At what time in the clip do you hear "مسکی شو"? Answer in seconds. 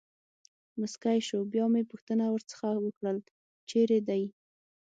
0.79-1.39